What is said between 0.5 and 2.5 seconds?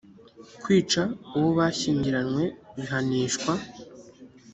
kwica uwo bashyingiranywe